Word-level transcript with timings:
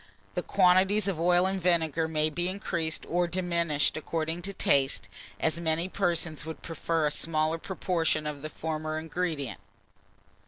The 0.33 0.41
quantities 0.41 1.07
of 1.07 1.19
oil 1.19 1.45
and 1.45 1.61
vinegar 1.61 2.07
may 2.07 2.31
be 2.31 2.47
increased 2.49 3.05
or 3.07 3.27
diminished 3.27 3.95
according 3.95 4.41
to 4.41 4.51
taste, 4.53 5.07
as 5.39 5.59
many 5.59 5.87
persons 5.87 6.43
would 6.43 6.63
prefer 6.63 7.05
a 7.05 7.11
smaller 7.11 7.59
proportion 7.59 8.25
of 8.25 8.41
the 8.41 8.49
former 8.49 8.97
ingredient. 8.97 9.59